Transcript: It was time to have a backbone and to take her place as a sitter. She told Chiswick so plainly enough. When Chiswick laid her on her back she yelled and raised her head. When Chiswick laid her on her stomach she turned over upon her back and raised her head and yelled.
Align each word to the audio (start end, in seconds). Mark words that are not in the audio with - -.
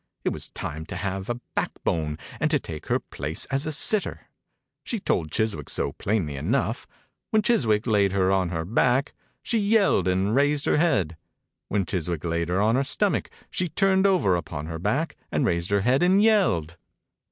It 0.25 0.33
was 0.33 0.49
time 0.49 0.83
to 0.87 0.95
have 0.95 1.29
a 1.29 1.39
backbone 1.53 2.17
and 2.39 2.49
to 2.49 2.59
take 2.59 2.87
her 2.87 2.99
place 2.99 3.45
as 3.51 3.67
a 3.67 3.71
sitter. 3.71 4.21
She 4.83 4.99
told 4.99 5.29
Chiswick 5.29 5.69
so 5.69 5.91
plainly 5.91 6.35
enough. 6.35 6.87
When 7.29 7.43
Chiswick 7.43 7.85
laid 7.85 8.11
her 8.11 8.31
on 8.31 8.49
her 8.49 8.65
back 8.65 9.13
she 9.43 9.59
yelled 9.59 10.07
and 10.07 10.33
raised 10.35 10.65
her 10.65 10.77
head. 10.77 11.17
When 11.67 11.85
Chiswick 11.85 12.23
laid 12.23 12.49
her 12.49 12.59
on 12.59 12.73
her 12.73 12.83
stomach 12.83 13.29
she 13.51 13.69
turned 13.69 14.07
over 14.07 14.35
upon 14.35 14.65
her 14.65 14.79
back 14.79 15.17
and 15.31 15.45
raised 15.45 15.69
her 15.69 15.81
head 15.81 16.01
and 16.01 16.19
yelled. 16.19 16.77